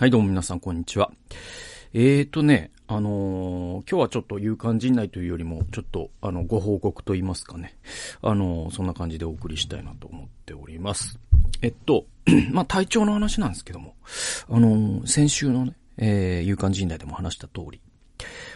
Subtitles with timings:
[0.00, 1.10] はい、どうも皆さん、こんにちは。
[1.92, 7.76] えーとね、あのー今日はちょっと勇敢陣内というよりも、ちょっと、あの、ご報告と言いますかね。
[8.22, 11.18] あのーそんな感じでお送りしたいなと思っております。
[11.60, 12.06] えっと、
[12.50, 13.94] まあ、体調の話なんですけども、
[14.48, 17.82] あのー先週のね、えー、勇敢陣内でも話した通り、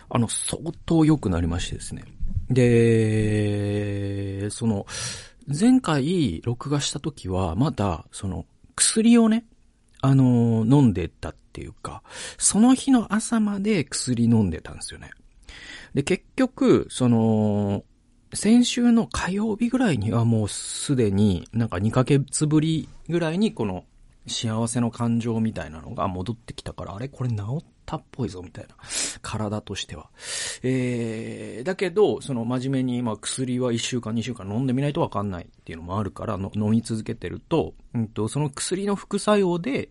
[0.09, 2.05] あの、相当良くなりましてですね。
[2.49, 4.87] で、その、
[5.47, 9.45] 前回録画した時は、まだ、その、薬をね、
[10.05, 12.03] あの飲んでたっていうか、
[12.37, 15.11] その日の朝まで薬飲んでたんですよね。
[15.95, 17.85] で、結局、その、
[18.35, 23.85] 先週の火曜日ぐらいにはもうすでになんか2ヶ月ぶりぐらいにこの
[24.27, 27.09] 幸せの感情みたいなのが戻ってきたから、あれ？
[27.09, 28.75] これ治ったっぽいぞみたいな。
[29.23, 30.11] 体としては。
[30.63, 39.91] えー、だけど、その真面目に、まあ薬は1週間2週間飲んでみないとわかんないっていうのもあるからの飲み続けてると、うんと、その薬の副作用で、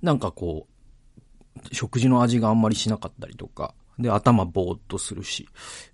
[0.00, 5.48] なんかこう、食事の味があんまりしなかったりとか、で、頭ぼーっとするし、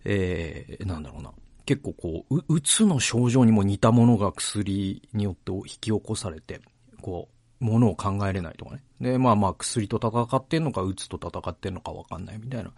[0.05, 1.33] えー、なんだろうな。
[1.67, 6.61] 結構こう、う、うつの症状にも似たものが薬によって引き起こされて、
[7.03, 8.83] こう、ものを考えれないとかね。
[9.01, 12.73] で、まあまあ薬と戦ってんのか、うつと戦ってんのかわかんないみたいな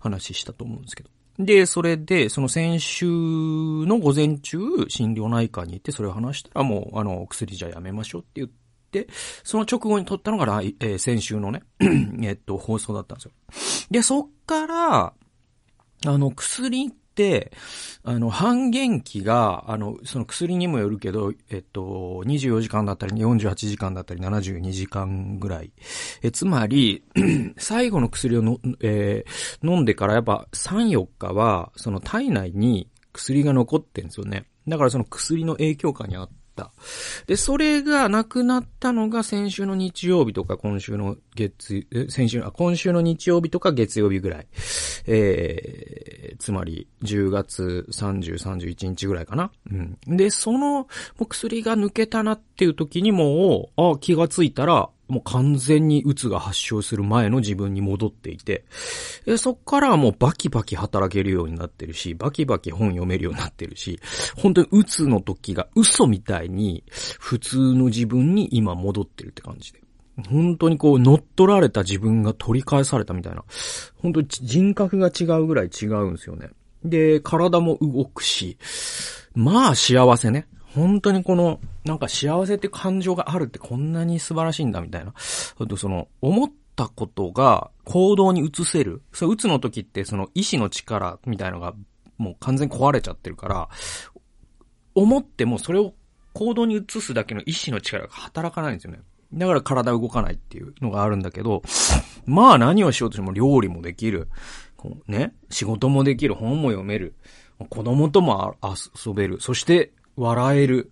[0.00, 1.10] 話したと思うんですけど。
[1.38, 8.48] で、それで、その先週の午前中、心療内科に行ってそれを話したらもう、あの、薬じゃやめましょうって言っ
[8.92, 9.08] て、
[9.42, 11.62] その直後に撮ったのが来、えー先週のね、
[12.22, 13.32] えっと、放送だったんですよ。
[13.90, 15.12] で、そっから、
[16.06, 16.92] あの、薬、
[18.02, 25.72] あの、半減期が、あの、その薬にもよるけど、えっと、24時間だったり、48時間だったり、72時間ぐらい。
[26.22, 27.04] え、つまり、
[27.56, 34.46] 最後の薬をの、えー飲んでからやっぱ3、4日は、その体内に薬が残ってんですよね。
[34.68, 36.43] だからその薬の影響下にあって。
[37.26, 44.46] で、それがなくなったのが先週の日曜日とか今週の月、先週、あ、今週の日曜日とか月曜日ぐらい。
[45.06, 49.50] えー、つまり10月30、31日ぐらいかな。
[49.70, 50.16] うん。
[50.16, 50.86] で、その、
[51.28, 58.64] 薬が抜けたなっていう時にもう、あ、気がついたら、もう完全に鬱が発症する前の自分に戻っていて、
[59.24, 64.00] でそっからはもうバキバキ働けるようになってるし、バキバキ本読めるようになってるし、
[64.36, 66.82] 本当に鬱の時が嘘みたいに
[67.20, 69.80] 普通の自分に今戻ってるって感じで。
[70.28, 73.44] 本当にこう乗っ取られた自分が取り返されたみたいな。
[74.02, 76.50] 本当に人格が違うぐらい違うんですよね。
[76.84, 78.58] で、体も動くし、
[79.34, 80.48] まあ幸せね。
[80.74, 85.12] 本当にこの、なんか幸せって感情があるってこんなに素晴らしいんだみたいな。
[85.58, 89.02] あとその、思ったことが行動に移せる。
[89.12, 91.74] そう、打つの時ってその意志の力みたいのが
[92.18, 93.68] もう完全に壊れちゃってるから、
[94.94, 95.94] 思ってもそれを
[96.32, 99.00] 行動に移すだけの意志の力が働かないんですよね。
[99.32, 101.62] だから体動かないっていうのがあるんだけど、
[102.26, 104.28] まあ何をしようとしても料理もできる。
[104.76, 107.14] こうね、仕事もできる、本も読める。
[107.70, 109.40] 子供とも遊べる。
[109.40, 110.90] そして笑える。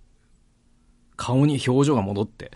[1.17, 2.51] 顔に表情が戻って。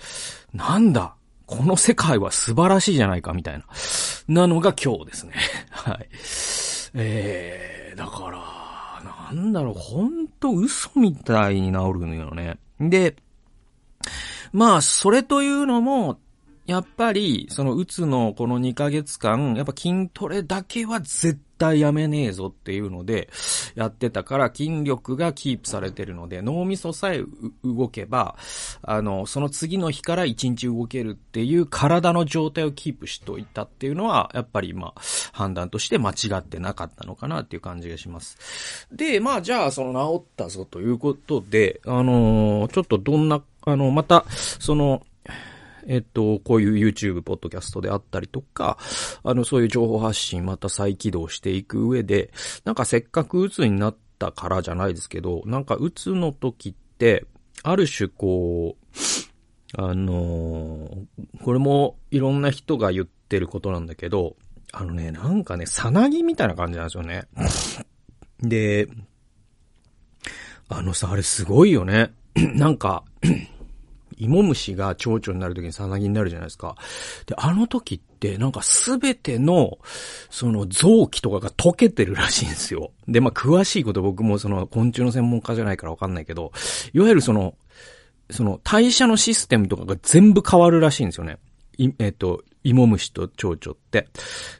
[0.52, 1.14] なんだ
[1.46, 3.64] この世界は素晴らしいじゃないかみたいな。
[4.28, 5.34] なのが今日ですね。
[5.70, 6.08] はい。
[6.94, 12.58] えー、だから、なんだろう、ほんと嘘みたいに治るのよね。
[12.80, 13.16] で、
[14.52, 16.18] まあ、それというのも、
[16.66, 23.28] やっぱり、その、うつのこの2ヶ月間、やっぱ筋トレだけは絶対やめねえぞっていうので、
[23.74, 27.22] やってたから筋力がキープされてるので、脳みそさえ
[27.64, 28.36] 動けば、
[28.82, 35.00] あの、その次の日から1日動けるっていう体の状態をキープしといたっていうのは、やっぱりまあ、
[35.32, 38.86] 判断として間違ってなかったのかなっていう感じがします。
[38.92, 45.02] で、まあ、じゃあ、その治ったぞということで、あのーちょっとどんな、あの、また、その、
[45.86, 48.78] えっと、こういう YouTube、ポッドキャストであったりとか、
[49.22, 52.32] あの、そういう情報発信また再起動していく上で、
[52.64, 57.24] なんかせっかく鬱になったからじゃないですけど、なんか鬱の時って、
[57.62, 58.86] ある種こう、
[59.78, 61.06] あのー
[61.42, 64.36] これもいろんな人が言ってることなんだけど、
[64.72, 67.24] あのね、なんかね、さなぎみたいな感じなんですよね。
[68.40, 68.88] で、
[70.68, 72.12] あのさ、あれすごいよね。
[72.34, 73.04] なんか、
[74.16, 76.76] 芋虫が蝶々になるときにさなぎになるじゃないですか。
[77.26, 79.78] で、あの時ってなんかすべての、
[80.30, 82.92] その臓器とかが溶けてるらしいんですよ。
[83.08, 86.52] で、まあ詳しいこと僕もその昆虫の専門家じゃないからわかんないけど、
[86.92, 87.54] いわゆるその、
[88.30, 91.38] その代謝のシステムとかが全部変わるらしいんですよね。
[91.78, 94.08] いえっと、芋虫と蝶々って。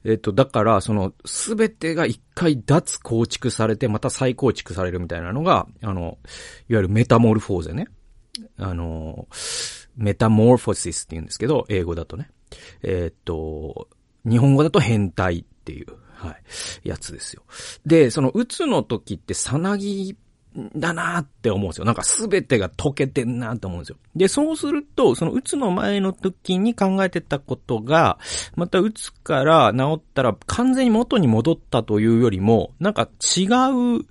[0.04, 6.16] えっと、だから、その、すべてが一回脱構築されて、また再構築されるみたいなのが、あの、いわ
[6.68, 7.88] ゆるメタモルフォーゼね。
[8.58, 9.28] あの、
[9.96, 12.30] メタモルフォシスって言うんですけど、英語だとね。
[12.82, 13.88] えー、っと、
[14.28, 17.42] 日本語だと変態っていう、はい、やつですよ。
[17.84, 20.16] で、その、うつの時ってさなぎ
[20.74, 21.84] だなって思うんですよ。
[21.84, 23.96] なんかすべてが溶けてんなって思うんですよ。
[24.14, 28.18] で、そうすると、そのうつの前の時に考えてたことが、
[28.54, 34.04] またうつから治ったら完全に元に戻ったというよりも、なんか違う、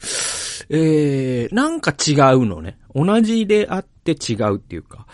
[0.70, 2.78] えー、なんか違うのね。
[2.94, 5.06] 同じであって違うっていうか。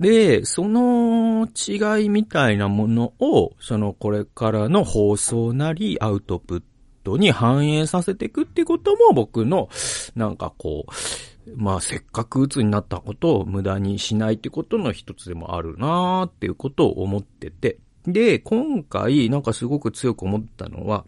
[0.00, 6.62] で、その違いみたいなものを、そのこれからの放送なりアウトプッ
[7.04, 9.68] トに反映させていくってことも僕の、
[10.16, 10.92] なんかこう、
[11.56, 17.78] まあせっかく鬱になったことを無駄にしないってことの一つでもあるなーっていうことを思ってて。
[18.06, 21.04] で、今回なんかすごく強く思ったのは、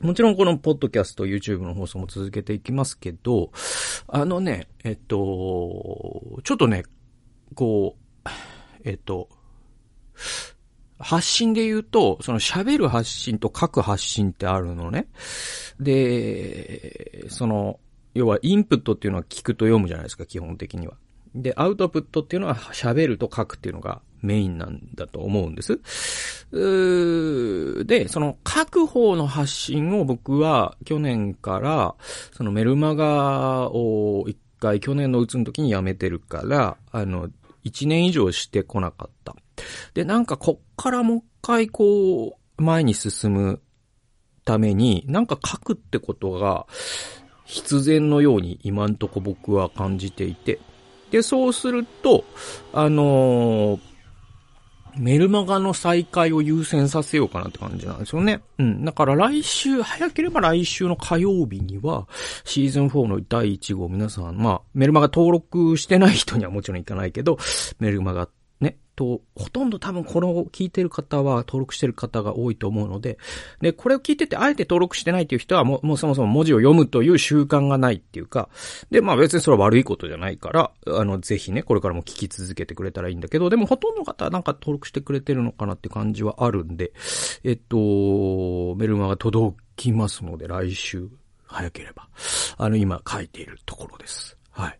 [0.00, 3.50] もちろんこのポッドキャスト、YouTube の放送も続けていきますけど、
[4.06, 6.84] あのね、えっと、ちょっとね、
[7.54, 8.28] こう、
[8.84, 9.28] えっと、
[10.98, 15.08] 発信で言うと、その喋る発信と書く発信ってあるのね。
[15.80, 17.80] で、その、
[18.14, 20.96] 要はインプットっていうのは聞くと読むじゃないですか、基本的には。
[21.34, 25.80] で、アウトプットっていうのは喋ると書くっていうのがメインなんだと思うんです。
[27.84, 31.94] で、その書く方の発信を僕は去年から
[32.32, 37.28] そのメルマガを一回去年のうつの時にやめてるから、あの、
[37.64, 39.36] 一年以上してこなかった。
[39.94, 43.60] で、なんかこっからもう一回こう、前に進む
[44.44, 46.66] ために、なんか書くってことが、
[47.44, 50.60] 必然のように今んとこ僕は感じていて。
[51.10, 52.24] で、そうすると、
[52.72, 53.80] あのー、
[54.98, 58.42] メルマガの再開を優先させようかなって感じなんですよね。
[58.58, 58.84] うん。
[58.84, 62.08] だから来週、早ければ来週の火曜日には、
[62.44, 67.38] シーズン4の第1号皆さん、まあ、メルマガ登録してない人にはもちろん行かないけど、
[67.78, 68.28] メルマガ
[68.98, 73.16] と、ほとんど多分これを聞いてる方は登録してる方が多いと思うので、
[73.60, 78.48] で、これを聞いててあえて登録してないっていう人はもう、もうそもそも文字を読むという習慣がないっていうか、
[78.90, 86.92] で、まあ別にそれは悪いことじゃないから、あの、ぜひね、これからも聞き続けてくれたらいいんだけど、でもほとんどの方はなんか登録してくれてるのかなって感じはあるんで、
[87.44, 91.08] えっと、メルマが届きますので、来週、
[91.46, 92.08] 早ければ、
[92.56, 94.36] あの、今書いているところです。
[94.50, 94.78] はい。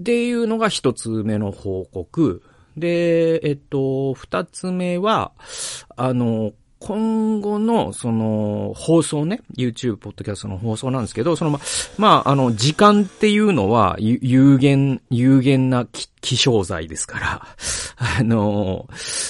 [0.00, 2.42] っていうのが一つ目の報告。
[2.76, 5.32] で、えっと、二つ目は、
[5.96, 6.52] あの、
[6.82, 11.60] 今後の、その、放送ね、YouTube、ポッドキャストの放送なんですけど、そのま、
[11.96, 15.86] まあ、あの、時間っていうのは、有限、有限な
[16.20, 17.46] 気象剤ですから、
[18.18, 18.88] あの、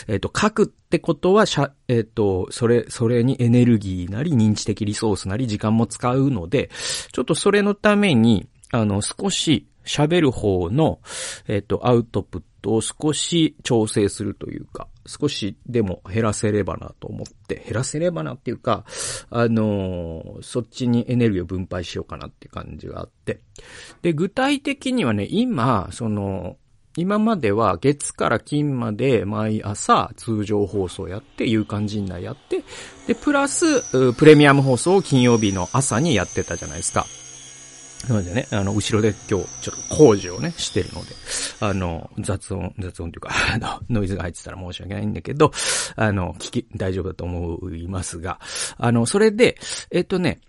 [0.08, 1.44] えっと、書くってことは、
[1.88, 6.70] えっと、それ、それにエネルギーなり、認知的リソースなり、時間も使うので、
[7.12, 11.00] ちょっとそれのために、あの、少し、喋る方の、
[11.48, 18.84] えっと、アウトプットを少し調整するというか、少しでも減らせればなと思って、減らせればなっていうか、
[19.30, 23.40] あのー、そっちにエネルギーを分配しようかなって感じがあって。
[24.02, 26.56] で、具体的にはね、今、その、
[26.96, 32.64] 今までは月から金まで毎朝通常放送やって、夕刊陣内やって、
[33.06, 37.06] で、プラス、プレミアム放送を金曜日の朝にやってたじゃないですか。
[38.08, 41.14] なのでね、あの、後ろで今日、ちょっと工事をね、してるので、
[41.60, 45.52] あの、雑音、雑音というか、 あの、ノイズが入ってたら申し訳ないんだけど、
[45.96, 48.40] あの、聞き、大丈夫だと思いますが、
[48.76, 49.58] あの、それで、
[49.90, 50.40] えっとね、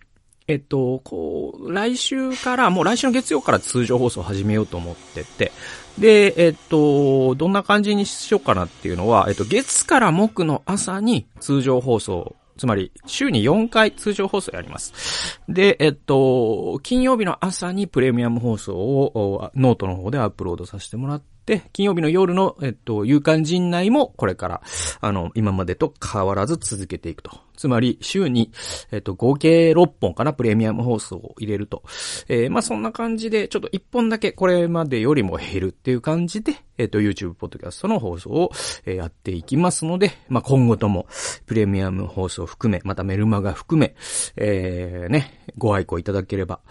[0.48, 5.52] えっと、こう、来週から、もう来週の月曜から通常放送を始めようと思ってて、
[5.98, 15.40] で、えっと、どんな感じにしようかなっていうのは、えっと、月から木の朝に通常放送つまり、週に4回通常放送やります。
[15.50, 24.62] で、えっと、金曜日の朝にプレミアム放送をノートの方でアップロードさせてもらって、金曜日の夜の、えっと、夕刊陣内もこれから、
[25.02, 28.52] あの、今までと変わらず続けていくとつまり、週に、
[28.92, 31.84] えっと、合計6本かな、プレミアム放送を入れると。
[32.28, 38.52] えー、まあ、そんな感じで、ちょっと1本だけこれまでよりも減るっていう感じで、えっと、YouTube、ポッドキャストの放送を、
[38.86, 41.08] えー、やっていきますので、まあ、今後とも、
[41.46, 43.96] プレミアム放送含め、またメルマガ含め、
[44.36, 46.62] えー、ね、ご愛顧いただければ、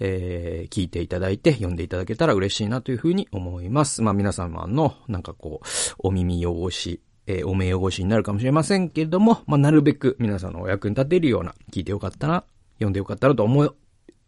[0.00, 4.02] えー、聞いていただいて、読んでいただけたら嬉しいなというふうに思います。
[4.02, 5.66] まあ、皆様の、なんかこう、
[5.98, 13.76] お耳汚し、えー、お名汚しになるかもしれませんけれども、まあ、なるべく皆さんのお役に立てるような、聞いてよかったな、読んでよかったなと思う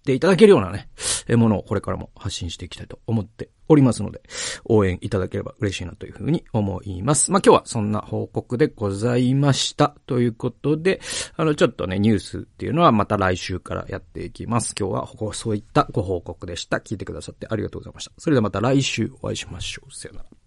[0.04, 0.88] ていただけるようなね、
[1.28, 4.23] え、ものをこれからも発信していきたいと思っておりますので、
[4.64, 7.32] 応援いただければ嬉しいなというふうに思います。
[7.32, 9.94] まあ、今日はそんな報告でございました。
[10.06, 11.00] ということで、
[11.37, 14.75] あの、ちょっとね、ニュースっていうのはまた来週からやっていきます。
[14.78, 16.78] 今日はそういったご報告でした。
[16.78, 18.12] 聞いてくださってありがとうございました。
[18.18, 19.94] それではまた来週お会いしましょう。
[19.94, 20.43] さよなら。